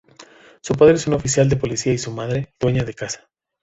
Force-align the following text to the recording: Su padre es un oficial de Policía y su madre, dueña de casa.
Su 0.63 0.73
padre 0.73 0.95
es 0.95 1.05
un 1.05 1.13
oficial 1.13 1.47
de 1.47 1.57
Policía 1.57 1.93
y 1.93 1.99
su 1.99 2.09
madre, 2.11 2.55
dueña 2.59 2.83
de 2.83 2.95
casa. 2.95 3.29